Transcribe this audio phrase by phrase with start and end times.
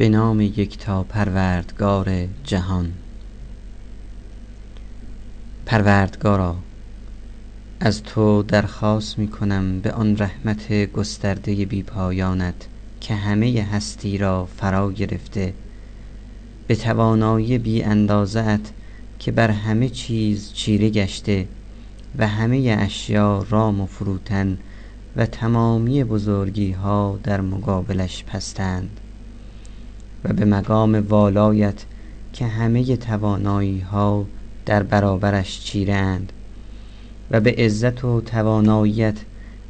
[0.00, 2.92] به نام یکتا پروردگار جهان.
[5.66, 6.56] پروردگارا
[7.80, 12.54] از تو درخواست می کنم به آن رحمت گسترده بی پایانت
[13.00, 15.54] که همه هستی را فرا گرفته.
[16.66, 18.72] به توانایی بی اندازت
[19.18, 21.48] که بر همه چیز چیره گشته
[22.18, 24.58] و همه اشیا رام و فروتن
[25.16, 28.99] و تمامی بزرگی ها در مقابلش پستند.
[30.24, 31.84] و به مقام والایت
[32.32, 34.26] که همه توانایی ها
[34.66, 36.32] در برابرش چیرند
[37.30, 39.16] و به عزت و تواناییت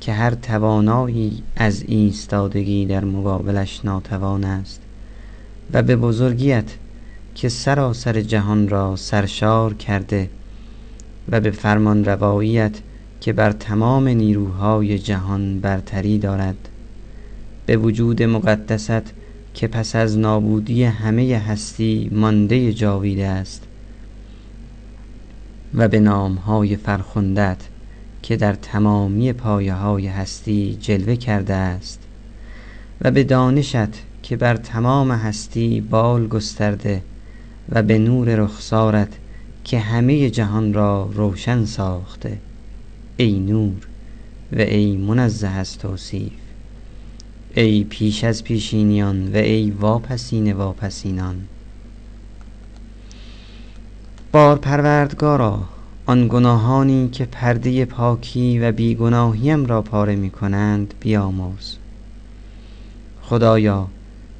[0.01, 4.81] که هر توانایی از ایستادگی در مقابلش ناتوان است
[5.73, 6.71] و به بزرگیت
[7.35, 10.31] که سراسر جهان را سرشار کرده
[11.29, 12.79] و به فرمان رواییت
[13.21, 16.69] که بر تمام نیروهای جهان برتری دارد.
[17.67, 19.03] به وجود مقدست
[19.61, 23.63] که پس از نابودی همه هستی مانده جاویده است
[25.75, 27.57] و به نامهای فرخندت
[28.23, 32.01] که در تمامی پایه های هستی جلوه کرده است
[33.01, 33.89] و به دانشت
[34.23, 37.03] که بر تمام هستی بال گسترده
[37.69, 39.13] و به نور رخسارت
[39.65, 42.39] که همه جهان را روشن ساخته.
[43.17, 43.87] ای نور
[44.53, 46.50] و ای منزه از توصیف.
[47.55, 51.37] ای پیش از پیشینیان و ای واپسین واپسینان.
[54.33, 55.61] بار پروردگارا
[56.07, 61.75] آن گناهانی که پرده پاکی و بیگناهیم را پاره می کنند بیامرز.
[63.23, 63.87] خدایا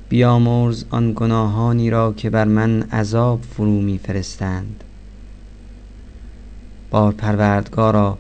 [0.09, 4.85] بیامرز آن گناهانی را که بر من عذاب فرو می فرستند
[6.91, 8.19] بار پروردگارا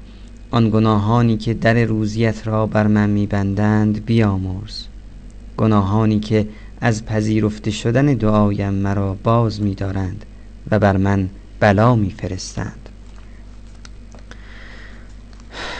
[0.50, 4.84] آن گناهانی که در روزیت را بر من میبندند بیامرز.
[5.56, 6.48] گناهانی که
[6.80, 10.24] از پذیرفته شدن دعایم مرا باز میدارند
[10.70, 11.28] و بر من
[11.60, 12.88] بلا میفرستند.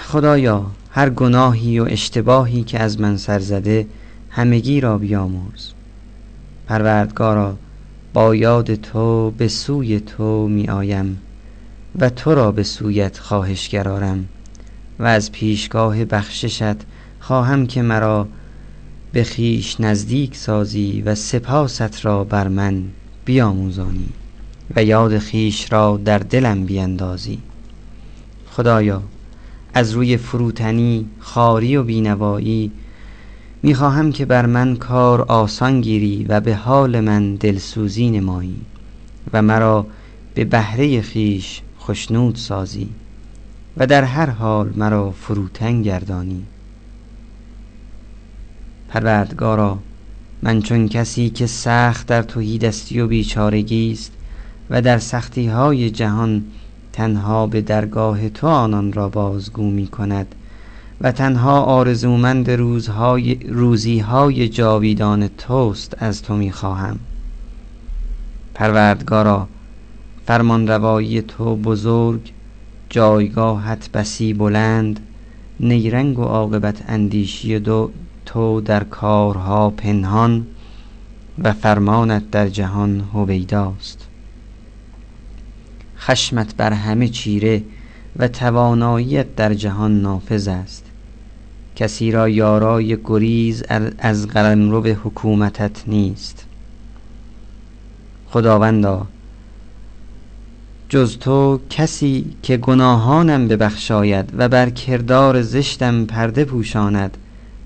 [0.05, 3.87] خدایا هر گناهی و اشتباهی که از من سر زده
[4.31, 5.71] همگی را بیامرز.
[6.67, 7.57] پروردگارا
[8.13, 11.19] با یاد تو به سوی تو می آیم
[11.99, 14.29] و تو را به سویت خواهش گرارم
[15.01, 16.77] و از پیشگاه بخششت
[17.21, 18.29] خواهم که مرا
[19.13, 22.85] به خیش نزدیک سازی و سپاست را بر من
[23.25, 24.09] بیاموزانی
[24.77, 27.39] و یاد خیش را در دلم بیندازی.
[28.51, 29.03] خدایا
[29.75, 32.71] از روی فروتنی خاری و بینوایی
[33.63, 38.61] می‌خواهم که بر من کار آسان گیری و به حال من دلسوزی نمایی
[39.33, 39.87] و مرا
[40.35, 42.89] به بهره خیش خشنود سازی.
[43.77, 46.45] و در هر حال مرا فروتن گردانی.
[48.89, 49.79] پروردگارا
[50.43, 54.13] من چون کسی که سخت در دستی و بیچارگی است
[54.71, 56.45] و در سختی های جهان
[56.93, 60.35] تنها به درگاه تو آنان را بازگو می کند
[61.01, 66.99] و تنها آرزومند روزهای روزی های جاویدان توست از تو می خواهم
[68.55, 69.49] پروردگارا
[70.27, 72.33] فرمان روایی تو بزرگ
[72.91, 75.01] جایگاهت بسی بلند
[75.61, 77.91] نیرنگ و عاقبت اندیشی دو
[78.27, 80.47] تو در کارها پنهان
[81.39, 84.07] و فرمانت در جهان هویداست.
[85.99, 87.63] خشمت بر همه چیره
[88.17, 90.85] و تواناییت در جهان نافذ است.
[91.77, 93.63] کسی را یارای گریز
[93.99, 96.47] از قلمرو حکومتت نیست.
[98.31, 99.07] خداوندا
[100.91, 107.17] جز تو کسی که گناهانم ببخشاید و بر کردار زشتم پرده پوشاند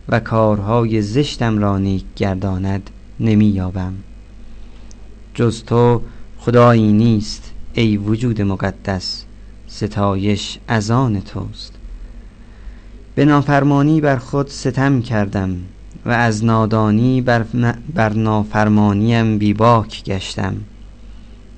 [0.08, 2.90] و کارهای زشتم را نیک گرداند
[3.20, 3.94] نمییابم.
[5.34, 6.02] جز تو
[6.38, 9.24] خدایی نیست ای وجود مقدس
[9.66, 11.72] ستایش از آن توست.
[13.14, 15.56] به نافرمانی بر خود ستم کردم
[16.06, 17.44] و از نادانی بر,
[17.94, 20.56] بر نافرمانیم بیباک گشتم.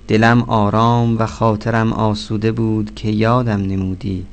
[0.08, 4.26] دلم آرام و خاطرم آسوده بود که یادم نمودی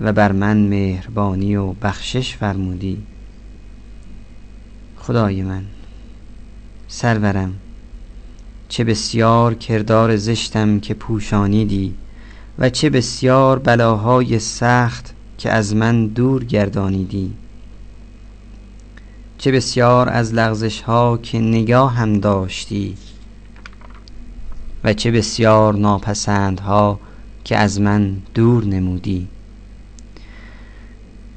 [0.00, 3.02] و بر من مهربانی و بخشش فرمودی.
[4.96, 5.64] خدای من
[6.88, 7.54] سرورم
[8.68, 11.94] چه بسیار کردار زشتم که پوشانیدی
[12.58, 17.32] و چه بسیار بلاهای سخت که از من دور گردانیدی.
[19.38, 22.96] چه بسیار از لغزش ها که نگاه هم داشتی
[24.84, 27.00] و چه بسیار ناپسندها
[27.44, 29.28] که از من دور نمودی.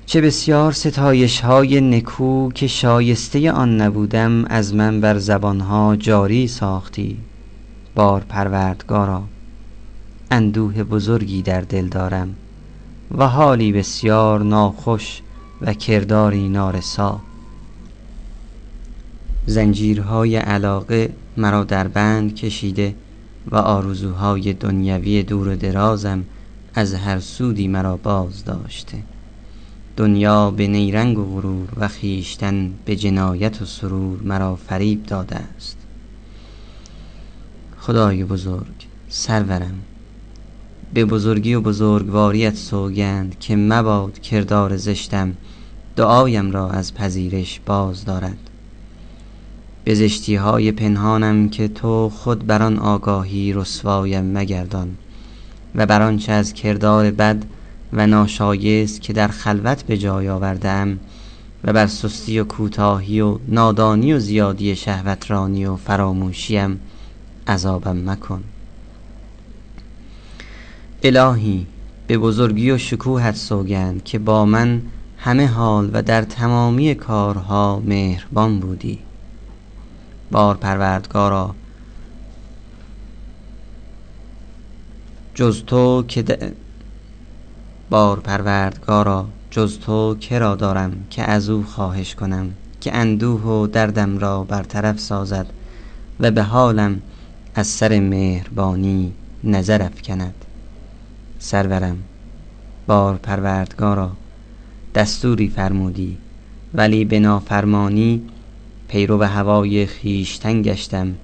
[0.06, 7.18] چه بسیار ستایش های نکو که شایسته آن نبودم از من بر زبانها جاری ساختی.
[7.96, 9.24] بار پروردگارا
[10.32, 12.36] اندوه بزرگی در دل دارم
[13.18, 15.22] و حالی بسیار ناخوش
[15.62, 17.20] و کرداری نارسا.
[19.46, 22.96] زنجیرهای علاقه مرا در بند کشیده
[23.52, 26.24] و آرزوهای دنیوی دور و درازم
[26.76, 28.98] از هر سودی مرا باز داشته.
[29.98, 35.78] دنیا به نیرنگ و غرور و خیشتن به جنایت و سرور مرا فریب داده است.
[37.80, 39.80] خدای بزرگ سرورم
[40.94, 45.34] به بزرگی و بزرگواریت سوگند که مباد کردار زشتم
[45.96, 48.50] دعایم را از پذیرش باز دارد.
[49.84, 54.98] به زشتی های پنهانم که تو خود بر آن آگاهی رسوایم مگردان.
[55.76, 57.46] و بر آنچه از کردار بد
[57.94, 61.00] و ناشایست که در خلوت به جای آوردم
[61.64, 66.80] و بر سستی و کوتاهی و نادانی و زیادی شهوترانی و فراموشیم
[67.48, 68.44] عذابم مکن.
[71.04, 71.68] الهی
[72.08, 74.82] به بزرگی و شکوهت سوگند که با من
[75.18, 79.00] همه حال و در تمامی کارها مهربان بودی.
[80.34, 81.56] بار پروردگارا.
[85.36, 86.24] جز تو که
[87.90, 92.52] بار پروردگارا جز تو کرا دارم که از او خواهش کنم
[92.82, 95.46] که اندوه و دردم را برطرف سازد
[96.20, 97.02] و به حالم
[97.56, 99.14] از سر مهربانی
[99.44, 100.46] نظر افکند.
[101.40, 101.98] سرورم
[102.88, 104.12] بار پروردگارا
[104.96, 106.18] دستوری فرمودی
[106.74, 108.22] ولی به نافرمانی
[108.94, 111.16] پیرو هوای خیشتن گشتم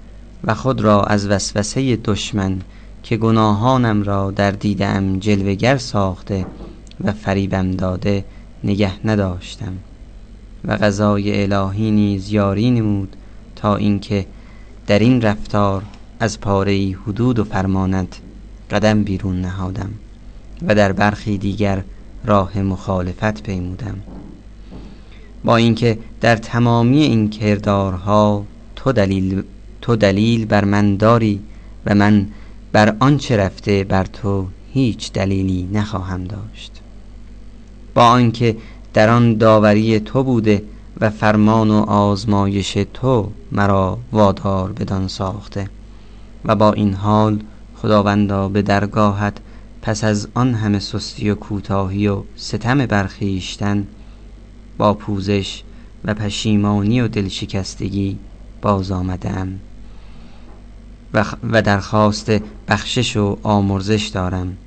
[0.44, 2.62] و خود را از وسوسه دشمن
[3.04, 6.46] که گناهانم را در دیدم جلوگر ساخته
[7.04, 8.26] و فریبم داده
[8.64, 9.74] نگه نداشتم
[10.66, 13.16] و غذای الهی نیز یاری نمود
[13.56, 14.26] تا اینکه
[14.88, 15.84] در این رفتار
[16.20, 18.20] از پاره حدود و فرمانت
[18.72, 19.90] قدم بیرون نهادم
[20.68, 21.84] و در برخی دیگر
[22.26, 23.98] راه مخالفت پیمودم.
[25.44, 28.46] با اینکه در تمامی این کردارها
[28.76, 29.44] تو دلیل,
[29.82, 31.40] تو دلیل بر من داری
[31.86, 32.28] و من
[32.72, 36.72] بر آنچه رفته بر تو هیچ دلیلی نخواهم داشت.
[37.94, 38.58] با آنکه
[38.94, 40.64] در آن داوری تو بوده
[41.02, 45.70] و فرمان و آزمایش تو مرا وادار بدان ساخته
[46.46, 47.40] و با این حال
[47.76, 49.38] خداوندا به درگاهت
[49.82, 53.88] پس از آن همه سستی و کوتاهی و ستم برخیشتن
[54.80, 55.64] با پوزش
[56.06, 58.18] و پشیمانی و دلشکستگی
[58.62, 59.60] باز آمدم.
[61.44, 62.32] و درخواست
[62.68, 64.58] بخشش و آمرزش دارم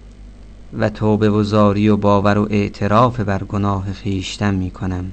[0.78, 5.12] و توبه و زاری و باور و اعتراف بر گناه خیشتن می کنم.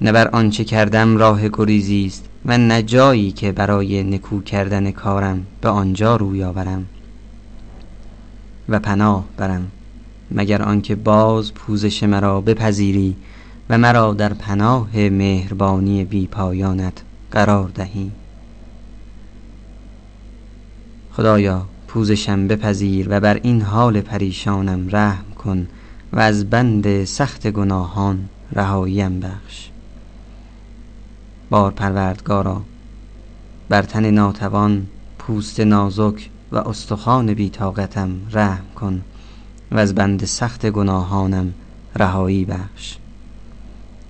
[0.00, 5.46] نه بر آنچه کردم راه گریزی است و نه جایی که برای نکو کردن کارم
[5.60, 6.86] به آنجا روی آورم
[8.68, 9.70] و پناه برم.
[10.30, 13.16] مگر آنکه باز پوزش مرا بپذیری
[13.70, 18.10] و مرا در پناه مهربانی بی پایانت قرار دهی.
[21.12, 25.66] خدایا پوزشم بپذیر و بر این حال پریشانم رحم کن
[26.12, 29.68] و از بند سخت گناهان رهاییم بخش.
[31.50, 32.62] بار پروردگارا
[33.68, 34.86] بر تن ناتوان
[35.18, 39.02] پوست نازک و استخوان بیتاقتم رحم کن.
[39.72, 41.54] و از بند سخت گناهانم
[41.96, 42.96] رهایی بخش.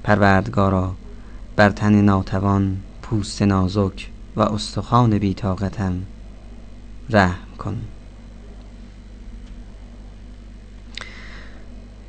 [0.04, 0.94] پروردگارا
[1.56, 6.02] بر تن ناتوان پوست نازک و استخوان بیتاقتم
[7.10, 7.76] رحم کن.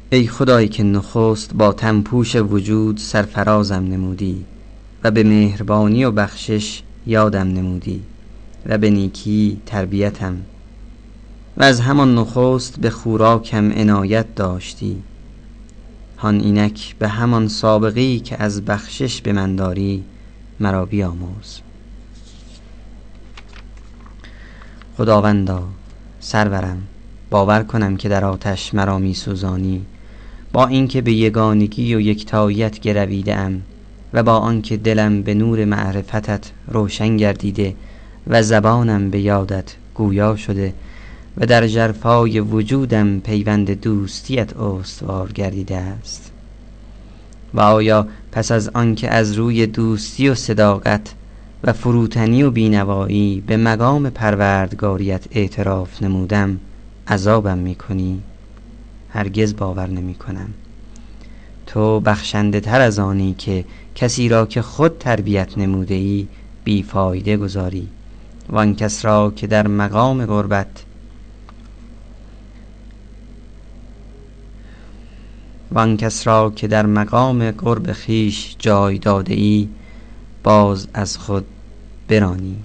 [0.09, 4.45] ای خدایی که نخست با تنپوش وجود سرفرازم نمودی
[5.03, 8.03] و به مهربانی و بخشش یادم نمودی
[8.65, 10.37] و به نیکی تربیتم
[11.57, 15.03] و از همان نخست به خوراکم عنایت داشتی.
[16.17, 20.03] هان اینک به همان سابقی که از بخشش به من داری
[20.59, 21.59] مرا بیاموز.
[24.97, 25.63] خداوندا
[26.19, 26.83] سرورم
[27.29, 29.85] باور کنم که در آتش مرا می سوزانی
[30.53, 33.61] با اینکه به یگانگی و یکتاییت گرویده ام
[34.13, 37.75] و با آنکه دلم به نور معرفتت روشن گردیده
[38.27, 40.73] و زبانم به یادت گویا شده
[41.37, 46.31] و در جرفای وجودم پیوند دوستیت استوار گردیده است.
[47.53, 51.13] و آیا پس از آنکه از روی دوستی و صداقت
[51.63, 56.59] و فروتنی و بینوایی به مقام پروردگاریت اعتراف نمودم
[57.07, 58.21] عذابم می کنی
[59.09, 60.49] هرگز باور نمی کنم
[61.65, 63.65] تو بخشنده تر از آنی که
[63.95, 66.27] کسی را که خود تربیت نموده ای
[66.63, 67.87] بیفایده گذاری
[68.49, 70.67] وان کس را که در مقام غربت
[75.71, 79.69] وان کس را که در مقام قرب خیش جای داده ای
[80.43, 81.45] باز از خود
[82.07, 82.55] برانی.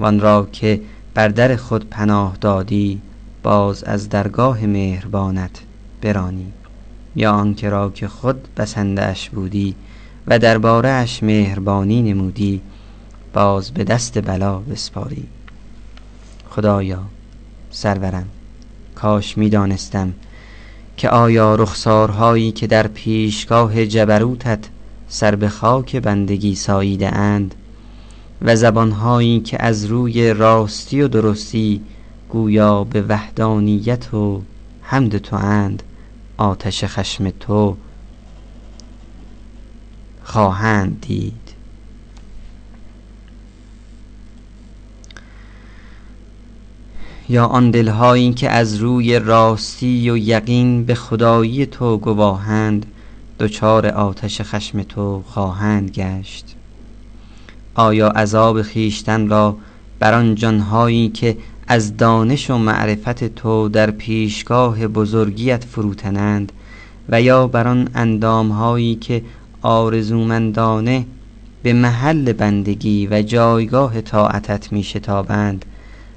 [0.00, 0.80] وان را که
[1.14, 3.00] بر در خود پناه دادی
[3.42, 5.60] باز از درگاه مهربانت
[6.02, 6.52] برانی.
[7.16, 9.74] یا آنکه را که خود بسنده اش بودی
[10.26, 12.60] و درباره اش مهربانی نمودی
[13.32, 15.26] باز به دست بلا بسپاری.
[16.50, 17.02] خدایا
[17.70, 18.26] سرورم
[18.94, 20.12] کاش می‌دانستم
[20.96, 24.68] که آیا رخسارهایی که در پیشگاه جبروتت
[25.08, 27.54] سر به خاک بندگی ساییده اند
[28.42, 31.80] و زبانهایی که از روی راستی و درستی
[32.28, 34.42] گویا به وحدانیت و
[34.82, 35.82] حمد تو اند
[36.36, 37.76] آتش خشم تو
[40.24, 41.45] خواهند دید.
[47.28, 52.86] یا آن دلهایی که از روی راستی و یقین به خدایی تو گواهند
[53.40, 56.56] دچار آتش خشم تو خواهند گشت.
[57.74, 59.56] آیا عذاب خیشتن را
[59.98, 61.36] بر آن جانهایی که
[61.68, 66.52] از دانش و معرفت تو در پیشگاه بزرگیت فروتنند
[67.08, 69.22] و یا بر آن اندامهایی که
[69.62, 71.06] آرزومندانه
[71.62, 75.64] به محل بندگی و جایگاه طاعتت می شتابند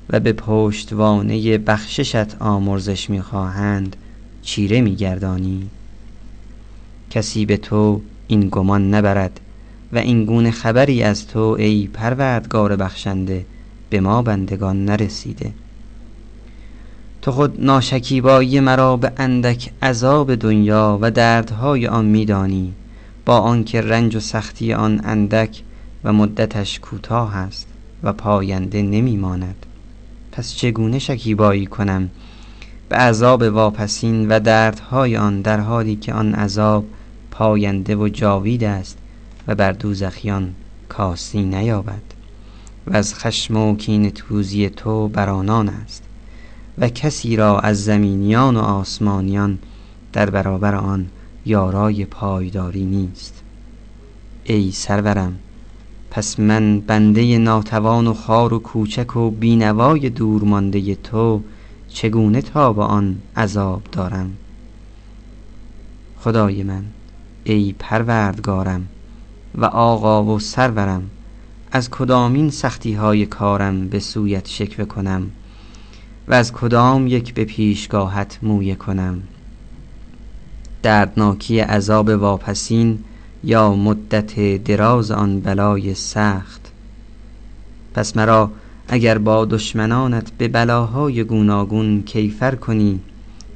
[0.09, 3.95] و به پشتوانه بخششت آمرزش می خواهند
[4.41, 5.69] چیره می گردانی
[7.09, 9.39] کسی به تو این گمان نبرد
[9.93, 13.45] و این گونه خبری از تو ای پروردگار بخشنده
[13.89, 15.53] به ما بندگان نرسیده.
[17.21, 22.73] تو خود ناشکیبایی مرا به اندک عذاب دنیا و دردهای آن میدانی.
[23.25, 25.63] با آنکه رنج و سختی آن اندک
[26.03, 27.67] و مدتش کوتاه است
[28.03, 29.65] و پاینده نمیماند.
[30.39, 32.09] پس چگونه شکیبایی کنم؟
[32.89, 36.85] به عذاب واپسین و دردهای آن در حالی که آن عذاب
[37.31, 38.97] پاینده و جاوید است
[39.47, 40.53] و بر دوزخیان
[40.89, 42.01] کاستی نیابد
[42.87, 46.03] و از خشم و کین توزی تو بر آنان است
[46.77, 49.59] و کسی را از زمینیان و آسمانیان
[50.13, 51.05] در برابر آن
[51.45, 53.43] یارای پایداری نیست.
[54.43, 55.39] ای سرورم
[56.11, 61.41] پس من بنده ناتوان و خار و کوچک و بینوای دورمانده تو
[61.87, 64.31] چگونه تا با آن عذاب دارم؟
[66.17, 66.83] خدای من
[67.43, 68.87] ای پروردگارم
[69.55, 71.09] و آقا و سرورم
[71.71, 75.31] از کدامین سختی های کارم به سویت شکوه کنم
[76.27, 79.21] و از کدام یک به پیشگاهت مویه کنم؟
[80.83, 82.99] دردناکی عذاب واپسین
[83.43, 86.71] یا مدت دراز آن بلای سخت؟
[87.93, 88.51] پس مرا
[88.87, 92.99] اگر با دشمنانت به بلاهای گوناگون کیفر کنی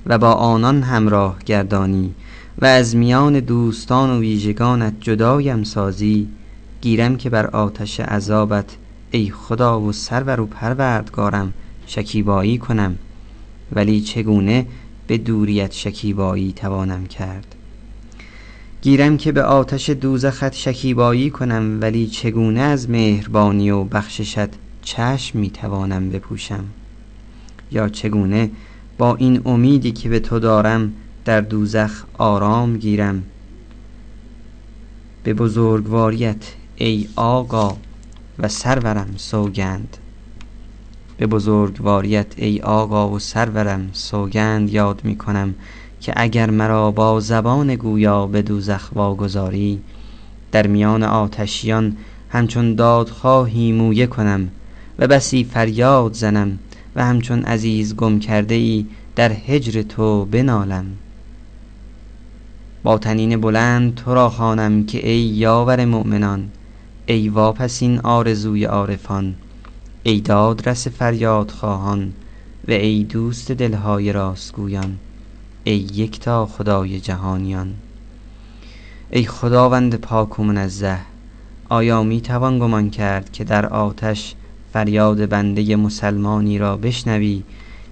[0.06, 2.14] و با آنان همراه گردانی
[2.62, 6.28] و از میان دوستان و ویژگانت جدایم سازی
[6.82, 8.78] گیرم که بر آتش عذابت
[9.12, 11.54] ای خدا و سرور و پروردگارم
[11.88, 12.96] شکیبایی کنم.
[13.72, 14.66] ولی چگونه
[15.08, 17.53] به دوریت شکیبایی توانم کرد؟
[18.84, 24.50] گیرم که به آتش دوزخت شکیبایی کنم ولی چگونه از مهربانی و بخششت
[24.82, 26.66] چشم می‌توانم بپوشم؟
[27.72, 28.50] یا چگونه
[28.98, 30.94] با این امیدی که به تو دارم
[31.26, 33.24] در دوزخ آرام گیرم؟
[35.24, 37.78] به بزرگواریت ای آقا
[38.40, 39.98] و سرورم سوگند.
[41.18, 45.56] به بزرگواریت ای آقا و سرورم سوگند یاد می کنم
[46.04, 49.82] که اگر مرا با زبان گویا به دوزخ واگذاری
[50.52, 51.98] در میان آتشیان
[52.30, 54.50] همچون دادخواهی مویه کنم
[55.00, 56.60] و بسی فریاد زنم
[56.96, 60.86] و همچون عزیز گم کرده ای در هجر تو بنالم.
[62.84, 66.50] با تنین بلند تو را خوانم که ای یاور مؤمنان
[67.06, 69.36] ای واپسین آرزوی عارفان
[70.04, 72.14] ای دادرس فریاد خواهان
[72.68, 74.98] و ای دوست دلهای راستگویان.
[75.64, 77.74] ای یکتا خدای جهانیان.
[79.10, 80.98] ای خداوند پاک و منزه
[81.70, 84.36] آیا می توان گمان کرد که در آتش
[84.74, 87.44] فریاد بنده مسلمانی را بشنوی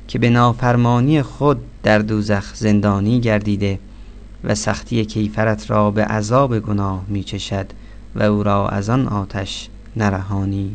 [0.08, 3.80] که به نافرمانی خود در دوزخ زندانی گردیده
[4.44, 7.68] و سختی کیفرت را به عذاب گناه می چشد
[8.16, 10.72] و او را از آن آتش نرهانی؟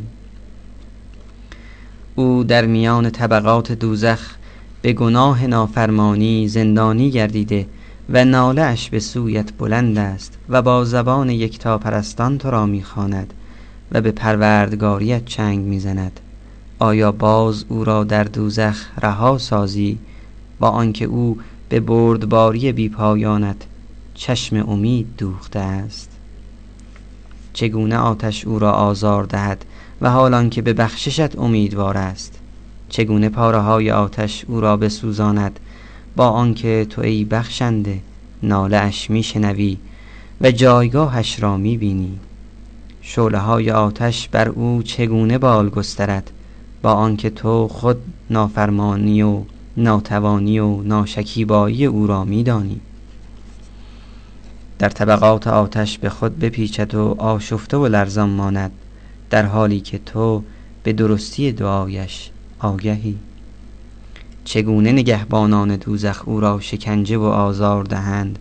[2.15, 4.35] او در میان طبقات دوزخ
[4.81, 7.65] به گناه نافرمانی زندانی گردیده
[8.09, 13.33] و ناله اش به سویت بلند است و با زبان یکتا پرستان تو را می‌خواند
[13.91, 16.19] و به پروردگاریت چنگ می‌زند.
[16.79, 19.97] آیا باز او را در دوزخ رها سازی؟
[20.59, 21.37] با آنکه او
[21.69, 23.55] به بردباری بی پایانت
[24.13, 26.11] چشم امید دوخته است.
[27.53, 29.65] چگونه آتش او را آزار دهد
[30.01, 32.39] و حال که به بخششت امیدوار است؟
[32.89, 35.59] چگونه پاره های آتش او را بسوزاند؟
[36.15, 37.99] با آنکه تو ای بخشنده
[38.43, 39.77] ناله اش میشنوی
[40.41, 42.19] و جایگاهش را می‌بینی.
[43.01, 46.31] شعله های آتش بر او چگونه بال گسترد؟
[46.81, 47.97] با آنکه تو خود
[48.29, 49.41] نافرمانی و
[49.77, 52.79] ناتوانی و ناشکیبایی او را میدانی.
[54.79, 58.71] در طبقات آتش به خود بپیچد و آشفته و لرزان ماند
[59.29, 60.43] در حالی که تو
[60.83, 63.17] به درستی دعایش آگهی.
[64.43, 68.39] چگونه نگهبانان دوزخ او را شکنجه و آزار دهند؟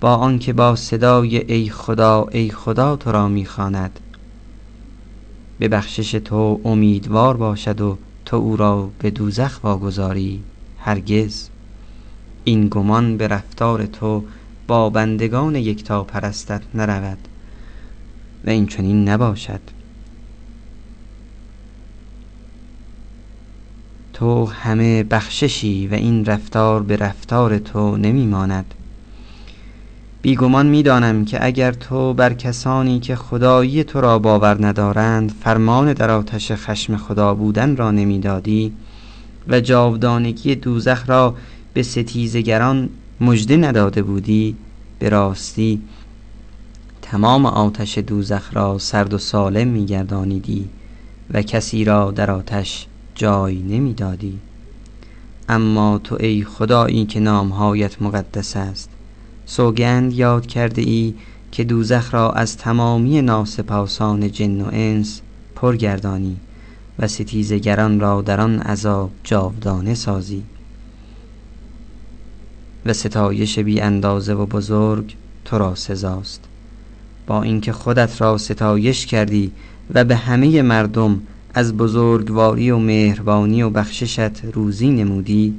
[0.00, 4.00] با آنکه با صدای ای خدا ای خدا تو را می‌خواند.
[5.58, 10.42] به بخشش تو امیدوار باشد و تو او را به دوزخ واگذاری
[10.78, 11.48] هرگز.
[12.44, 14.24] این گمان به رفتار تو
[14.66, 17.18] با بندگان یکتا پرستت نرود
[18.44, 19.60] و این چنین نباشد.
[24.22, 28.74] تو همه بخششی و این رفتار به رفتار تو نمیماند.
[30.22, 36.10] بیگمان می‌دانم که اگر تو بر کسانی که خدایی تو را باور ندارند فرمان در
[36.10, 38.72] آتش خشم خدا بودن را نمی‌دادی
[39.48, 41.34] و جاودانگی دوزخ را
[41.74, 42.88] به ستیزگران
[43.20, 44.56] مژده نداده بودی
[44.98, 45.82] به راستی
[47.02, 50.68] تمام آتش دوزخ را سرد و سالم میگردانیدی
[51.30, 52.86] و کسی را در آتش
[53.22, 54.38] جای نمی‌دادی.
[55.48, 58.90] اما تو ای خدایی که نامهایت مقدس است.
[59.46, 61.14] سوگند یاد کرده ای
[61.52, 65.20] که دوزخ را از تمامی ناسپاسان جن و انس
[65.54, 66.36] پرگردانی
[66.98, 70.42] و ستیزگران را در آن عذاب جاودانه سازی.
[72.86, 76.44] و ستایش بی اندازه و بزرگ تو را سزاست.
[77.26, 79.52] با اینکه خودت را ستایش کردی
[79.94, 81.22] و به همه مردم
[81.54, 85.54] از بزرگواری و مهربانی و بخششت روزی نمودی؟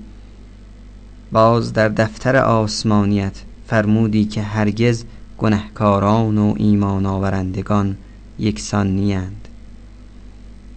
[1.32, 5.04] باز در دفتر آسمانیت فرمودی که هرگز
[5.38, 7.98] گنهکاران و ایمان آورندگان
[8.40, 9.48] یکسان نیند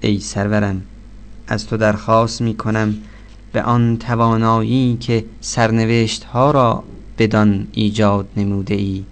[0.01, 0.83] ای سرورم
[1.49, 2.95] از تو درخواست می کنم
[3.53, 6.85] به آن توانایی که سرنوشت ها را
[7.19, 9.05] بدان ایجاد نموده ای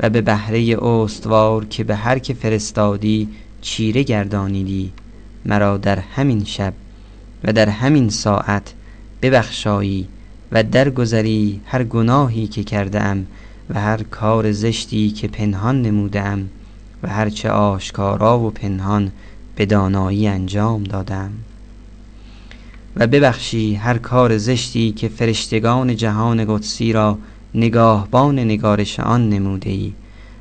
[0.00, 3.28] و به بهره استوار که به هر که فرستادی
[3.60, 4.92] چیره گردانیدی.
[5.46, 6.74] مرا در همین شب
[7.44, 8.74] و در همین ساعت
[9.22, 10.08] ببخشایی
[10.52, 13.26] و درگذری هر گناهی که کرده ام
[13.70, 16.48] و هر کار زشتی که پنهان نموده ام
[17.02, 19.12] و هرچه آشکارا و پنهان
[19.56, 21.30] به دانایی انجام دادم
[22.96, 27.18] و ببخشی هر کار زشتی که فرشتگان جهان قدسی را
[27.54, 29.92] نگاهبان نگارش آن نموده ای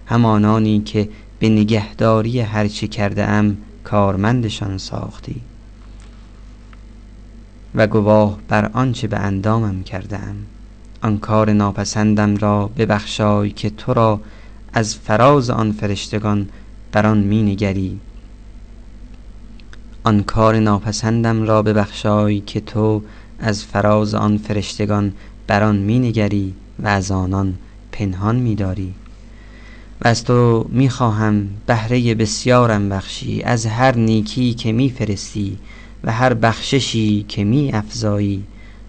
[0.05, 3.57] همانانی که به نگهداری هرچه کرده ام
[3.93, 5.41] کارمندشان ساختی.
[7.75, 10.35] و گواه بر آنچه به اندامم کردم
[11.01, 14.19] آن کار ناپسندم را ببخشای که تو را
[14.73, 16.49] از فراز آن فرشتگان
[16.91, 17.99] بر آن می نگری
[20.03, 23.01] آن کار ناپسندم را ببخشای که تو
[23.39, 25.13] از فراز آن فرشتگان
[25.47, 27.53] بر آن می نگری و از آنان
[27.91, 28.93] پنهان می داری
[30.03, 35.57] و از تو می خواهم بهره بسیارم بخشی از هر نیکی که می فرستی
[36.03, 38.43] و هر بخششی که می افزایی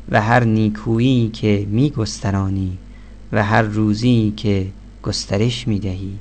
[0.08, 2.78] و هر نیکویی که می گسترانی
[3.32, 4.66] و هر روزی که
[5.02, 6.18] گسترش می دهی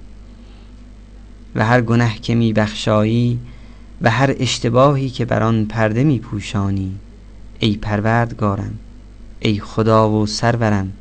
[1.56, 3.39] و هر گنه که می بخشایی
[4.01, 6.91] و هر اشتباهی که بر آن پرده می پوشانی
[7.60, 8.73] ای پروردگارم
[9.39, 10.93] ای خدا و سرورم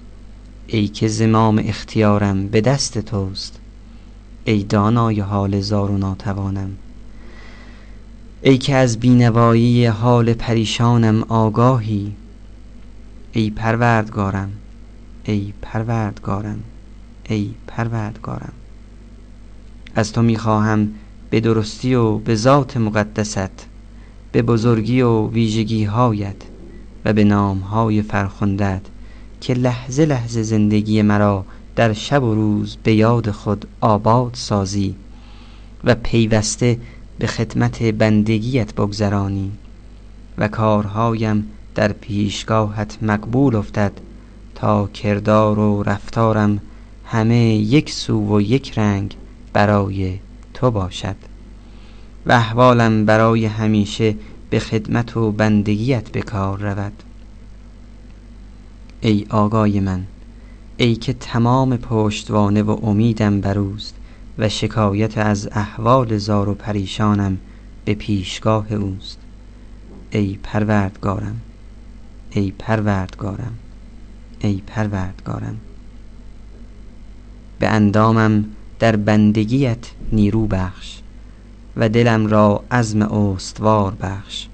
[0.66, 3.61] ای که زمام اختیارم به دست توست.
[4.44, 6.70] ای دانای حال زار و ناتوانم.
[8.42, 12.12] ای که از بینوایی حال پریشانم آگاهی.
[13.32, 14.52] ای پروردگارم
[15.24, 16.58] ای پروردگارم
[17.28, 18.52] ای پروردگارم.
[19.94, 20.88] از تو می‌خواهم
[21.30, 23.66] به درستی و به ذات مقدست
[24.32, 26.36] به بزرگی و ویژگی هایت
[27.04, 28.82] و به نام های فرخندت
[29.40, 31.44] که لحظه لحظه زندگی مرا
[31.76, 34.94] در شب و روز به یاد خود آباد سازی
[35.84, 36.78] و پیوسته
[37.18, 39.52] به خدمت بندگیت بگذرانی
[40.38, 43.92] و کارهایم در پیشگاهت مقبول افتد
[44.54, 46.60] تا کردار و رفتارم
[47.04, 49.16] همه یک سو و یک رنگ
[49.52, 50.18] برای
[50.54, 51.16] تو باشد
[52.26, 54.14] و احوالم برای همیشه
[54.50, 56.92] به خدمت و بندگیت به کار رود.
[59.00, 60.04] ای آقای من
[60.76, 63.94] ای که تمام پشتوانه و امیدم بر اوست
[64.38, 67.38] و شکایت از احوال زار و پریشانم
[67.84, 69.18] به پیشگاه اوست.
[70.10, 71.40] ای پروردگارم
[72.30, 73.52] ای پروردگارم
[74.40, 75.56] ای پروردگارم.
[77.58, 78.44] به اندامم
[78.78, 80.98] در بندگیت نیرو بخش
[81.76, 84.46] و دلم را عزم استوار بخش.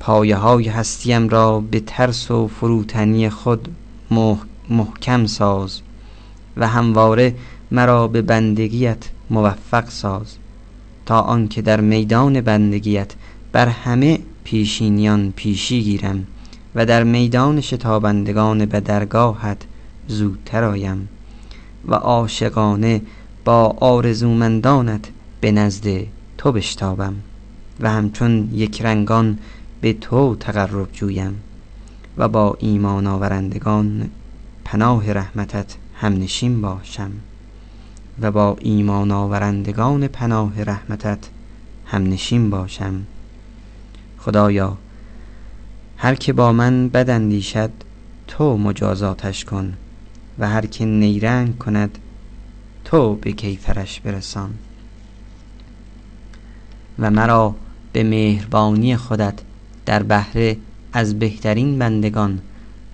[0.00, 3.68] پایه های هستیم را به ترس و فروتنی خود
[4.70, 5.80] محکم ساز
[6.56, 7.34] و همواره
[7.70, 10.36] مرا به بندگیت موفق ساز
[11.06, 13.12] تا آنکه در میدان بندگیت
[13.52, 16.26] بر همه پیشینیان پیشی گیرم
[16.74, 19.64] و در میدان شتابندگان به درگاهت
[20.08, 21.08] زودتر آیم
[21.88, 23.02] و عاشقانه
[23.44, 25.08] با آرزومندانت
[25.40, 26.06] به نزد
[26.38, 27.14] تو بشتابم
[27.80, 29.38] و همچون یک رنگان
[29.80, 31.40] به تو تقرب جویم
[32.18, 34.10] و با ایمان آورندگان
[34.64, 37.10] پناه رحمتت همنشین باشم
[38.20, 41.18] و با ایمان آورندگان پناه رحمتت
[41.86, 43.02] همنشین باشم.
[44.18, 44.78] خدایا
[45.96, 47.70] هر که با من بد اندیشد
[48.26, 49.74] تو مجازاتش کن
[50.38, 51.98] و هر که نیرنگ کند
[52.84, 54.54] تو به کیفرش برسان.
[56.98, 57.54] و مرا
[57.92, 59.34] به مهربانی خودت
[59.86, 60.56] در بهره
[60.92, 62.40] از بهترین بندگان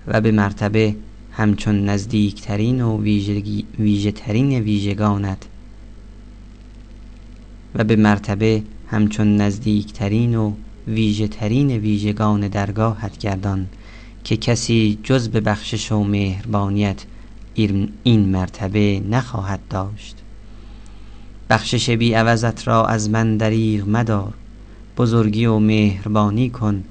[0.07, 0.95] و به مرتبه
[1.39, 3.01] همچون نزدیکترین و
[3.79, 5.45] ویژه ترین ویژگانت.
[7.75, 10.53] و به مرتبه همچون نزدیکترین و
[10.87, 13.67] ویژه ترین ویژگان درگاهت گردان
[14.23, 17.05] که کسی جز به بخشش و مهربانیت
[18.03, 20.15] این مرتبه نخواهد داشت.
[21.49, 24.33] بخشش بی عوضت را از من دریغ مدار.
[24.97, 26.83] بزرگی و مهربانی کن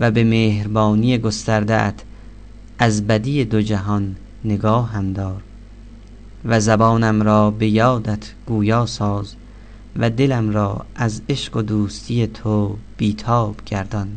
[0.00, 2.02] و به مهربانی گستردهت
[2.78, 5.42] از بدی دو جهان نگاه هم دار
[6.44, 9.34] و زبانم را به یادت گویا ساز
[9.96, 14.08] و دلم را از عشق و دوستی تو بیتاب گردان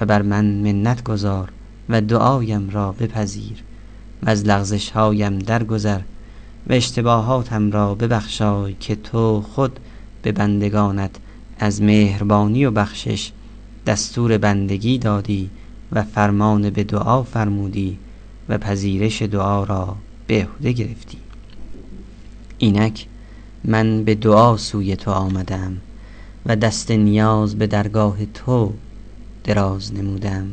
[0.00, 1.52] و بر من منت گذار
[1.88, 3.62] و دعایم را بپذیر
[4.22, 6.00] و از لغزش هایم درگذر
[6.68, 9.80] و اشتباهاتم را ببخشای که تو خود
[10.22, 11.16] به بندگانت
[11.58, 13.32] از مهربانی و بخشش
[13.86, 15.50] دستور بندگی دادی
[15.92, 17.98] و فرمان به دعا فرمودی
[18.48, 21.18] و پذیرش دعا را به عهده گرفتی.
[22.58, 23.06] اینک
[23.64, 25.76] من به دعا سوی تو آمدم
[26.46, 28.72] و دست نیاز به درگاه تو
[29.44, 30.46] دراز نمودم.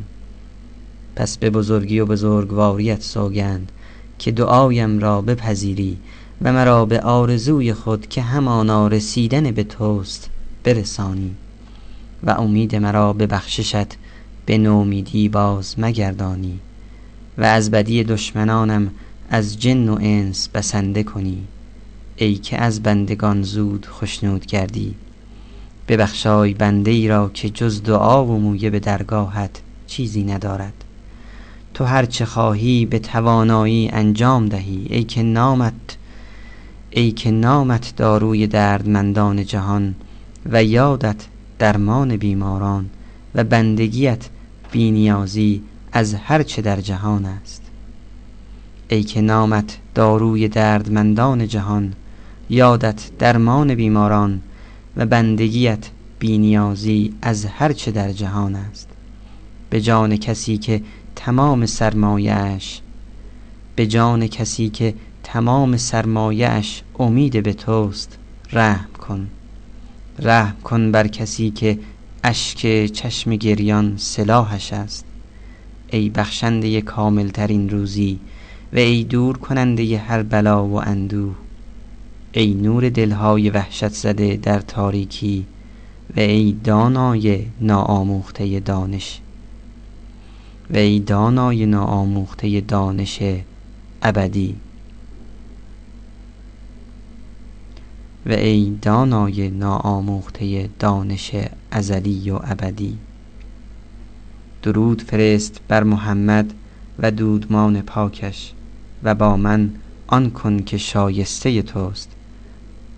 [1.16, 3.72] پس به بزرگی و بزرگواریت سوگند
[4.18, 5.98] که دعایم را بپذیری
[6.42, 10.30] و مرا به آرزوی خود که همانا رسیدن به توست
[10.64, 11.34] برسانی
[12.22, 13.96] و امید مرا به بخششت
[14.48, 16.58] به نومیدی باز مگردانی
[17.38, 18.90] و از بدی دشمنانم
[19.30, 21.44] از جن و انس بسنده کنی.
[22.16, 24.94] ای که از بندگان زود خشنود کردی
[25.88, 30.84] ببخشای بنده ای را که جز دعا و مویه به درگاهت چیزی ندارد.
[31.74, 34.86] تو هر چه خواهی به توانایی انجام دهی.
[34.90, 35.96] ای که نامت
[36.90, 39.94] ای که نامت داروی دردمندان جهان
[40.46, 41.26] و یادت
[41.58, 42.90] درمان بیماران
[43.34, 44.28] و بندگیت
[44.72, 47.62] بینیازی از هر چه در جهان است.
[48.88, 51.92] ای که نامت داروی دردمندان جهان
[52.50, 54.40] یادت درمان بیماران
[54.96, 58.88] و بندگیت بینیازی از هر چه در جهان است.
[59.70, 60.82] به جان کسی که
[61.16, 62.80] تمام سرمایهش
[63.76, 68.18] به جان کسی که تمام سرمایهش امید به توست
[68.52, 69.28] رحم کن.
[70.18, 71.78] رحم کن بر کسی که
[72.24, 75.04] اشک چشم گریان سلاحش است.
[75.90, 78.18] ای بخشنده کامل ترین روزی
[78.72, 81.34] و ای دور کننده هر بلا و اندوه.
[82.32, 85.46] ای نور دلهای وحشت زده در تاریکی
[86.16, 89.20] و ای دانای ناآموخته دانش.
[90.70, 93.22] و ای دانای ناآموخته دانش
[94.02, 94.56] ابدی.
[98.26, 101.30] و ای دانای ناآموخته دانش
[101.70, 102.98] ازلی و ابدی.
[104.62, 106.54] درود فرست بر محمد
[106.98, 108.52] و دودمان پاکش
[109.02, 109.70] و با من
[110.06, 112.10] آن کن که شایسته توست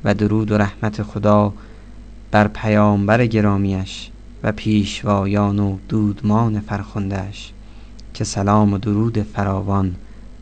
[0.05, 1.53] و درود و رحمت خدا
[2.31, 4.11] بر پیامبر گرامیش
[4.43, 7.53] و پیشوایان و دودمان فرخندهش
[8.15, 9.97] که سلام و درود فراوان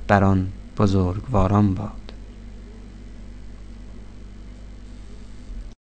[0.08, 1.97] بر آن بزرگواران باد